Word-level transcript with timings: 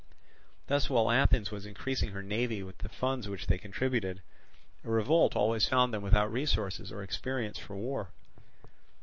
Thus 0.65 0.89
while 0.89 1.11
Athens 1.11 1.51
was 1.51 1.67
increasing 1.67 2.09
her 2.09 2.23
navy 2.23 2.63
with 2.63 2.79
the 2.79 2.89
funds 2.89 3.29
which 3.29 3.45
they 3.45 3.59
contributed, 3.59 4.23
a 4.83 4.89
revolt 4.89 5.35
always 5.35 5.67
found 5.69 5.93
them 5.93 6.01
without 6.01 6.31
resources 6.31 6.91
or 6.91 7.03
experience 7.03 7.59
for 7.59 7.75
war. 7.77 8.09